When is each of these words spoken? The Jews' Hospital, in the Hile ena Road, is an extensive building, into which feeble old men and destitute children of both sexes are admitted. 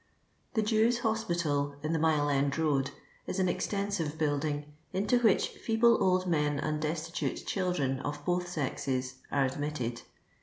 The 0.55 0.63
Jews' 0.63 1.01
Hospital, 1.01 1.75
in 1.83 1.93
the 1.93 1.99
Hile 1.99 2.27
ena 2.33 2.49
Road, 2.57 2.89
is 3.27 3.37
an 3.37 3.47
extensive 3.47 4.17
building, 4.17 4.65
into 4.93 5.19
which 5.19 5.49
feeble 5.49 6.03
old 6.03 6.25
men 6.25 6.57
and 6.59 6.81
destitute 6.81 7.45
children 7.45 7.99
of 7.99 8.25
both 8.25 8.47
sexes 8.47 9.17
are 9.31 9.45
admitted. 9.45 10.01